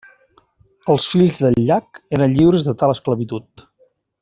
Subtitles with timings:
[0.93, 3.67] Els fills del llac eren lliures de tal esclavitud.